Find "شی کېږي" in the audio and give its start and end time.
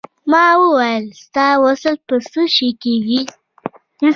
2.55-3.21